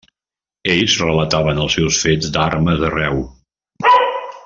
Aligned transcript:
Ells 0.75 0.95
relataven 1.09 1.61
els 1.65 1.75
seus 1.79 1.99
fets 2.07 2.33
d'armes 2.39 2.87
arreu. 2.91 3.23